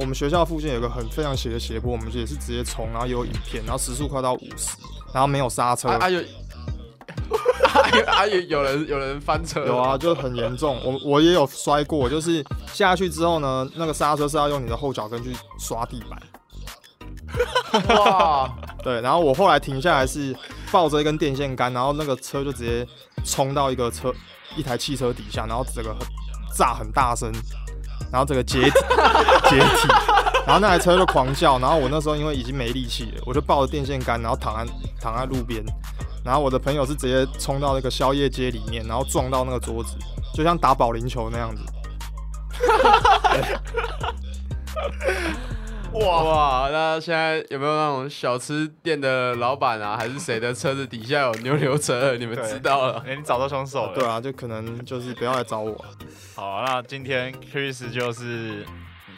[0.00, 4.76] 我们学校附近有个很非常斜的斜坡，我们也是直接冲，然后也有影片，然后时速快到五十，
[5.12, 6.20] 然后没有刹车，啊啊有，
[7.80, 10.80] 啊有啊有有人有人翻车，有啊，就很严重。
[10.84, 16.20] 我我也有摔过，就是下去之后呢，那个刹车是要用你的后脚跟去刷地板。
[17.96, 18.50] 哇，
[18.82, 20.34] 对，然后我后来停下来是
[20.72, 22.86] 抱着一根电线杆，然后那个车就直接
[23.24, 24.12] 冲到一个车
[24.56, 25.98] 一台汽车底下，然后整个很
[26.56, 27.30] 炸很大声，
[28.10, 28.70] 然后整个解体
[29.50, 29.88] 解体，
[30.46, 35.62] 然后那台车就狂叫，然后我那时候因为已经没力气了，我就抱着电线杆，然后躺在躺在路边，
[36.24, 39.96] 然后我的朋友是直接冲到那个宵夜街里面，然后撞到那个桌子，
[40.34, 41.62] 就像打保龄球那样子。
[45.90, 46.68] 哇哇！
[46.70, 52.14] 那现在有没有那种小吃店的老板啊，还是谁的车子底下有牛牛车？
[52.16, 53.02] 你们知道了？
[53.06, 53.94] 哎、你找到凶手了。
[53.94, 55.74] 对啊，就可能就是不要来找我。
[56.34, 58.66] 好，那今天 Chris 就是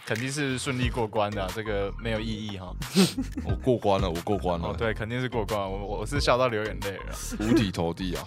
[0.07, 2.75] 肯定是顺利过关的啊、这个没有意义哈。
[3.45, 5.59] 我过关了，我过关了，哦，对，肯定是过关。
[5.61, 7.15] 我我是笑到流眼泪了。
[7.41, 8.25] 五体投地啊！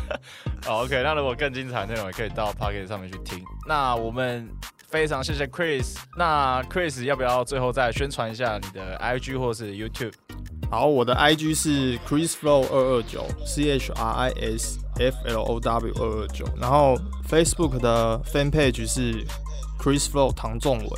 [0.64, 3.42] 好，OK，那如果更精彩的内容也可以到 p o c k e t 上面去听。
[3.66, 4.48] 那我们
[4.88, 5.96] 非常谢谢 Chris。
[6.16, 10.12] 那 Chris 要不要最后再宣传一下你的 IG 或是 YouTube？
[10.70, 16.96] 好，我的 IG 是 chrisflow 二二九，C H R I S F L O W 二二九，然后
[17.28, 19.24] Facebook 的 Fan Page 是
[19.84, 20.88] chrisflow 唐仲文，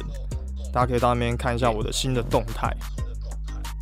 [0.72, 2.72] 大家可以到那边看一下我的新的动态。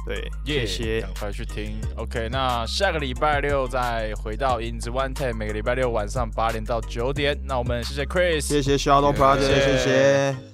[0.07, 1.11] 对，谢谢赶。
[1.21, 1.79] 快去听。
[1.97, 7.39] OK，那下个礼拜六再回到影子 One Ten，每个礼拜六晚上八点到九点。
[7.45, 10.54] 那我们谢谢 Chris，谢谢 Shadow Project，谢谢。